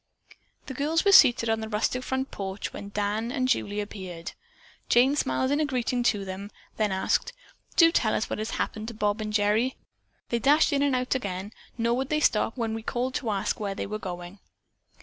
[0.65, 4.31] The girls were seated on the rustic front porch when Dan and Julie appeared.
[4.89, 7.33] Jane smiled a greeting to them, then asked:
[7.75, 9.75] "Do tell us what has happened to Bob and Gerry.
[10.29, 13.59] They dashed in and out again, nor would they stop when we called to ask
[13.59, 14.39] where they were going?"